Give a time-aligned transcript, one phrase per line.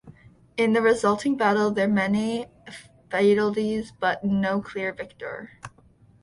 [0.57, 2.47] In the resulting battle there many
[3.11, 5.59] fatalities, but no clear victor.